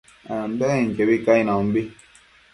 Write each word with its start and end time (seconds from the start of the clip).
ambenquiobi 0.35 1.17
cainombi 1.25 1.81